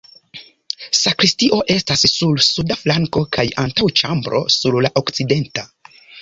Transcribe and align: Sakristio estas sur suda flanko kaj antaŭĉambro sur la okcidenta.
Sakristio 0.99 1.59
estas 1.73 2.05
sur 2.11 2.41
suda 2.45 2.77
flanko 2.85 3.23
kaj 3.37 3.45
antaŭĉambro 3.65 4.41
sur 4.57 4.81
la 4.87 4.93
okcidenta. 5.05 5.69